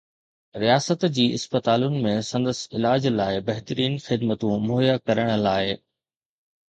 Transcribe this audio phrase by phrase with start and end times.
[0.61, 5.65] رياست جي اسپتالن ۾ سندس علاج لاء بهترين خدمتون مهيا ڪرڻ لاء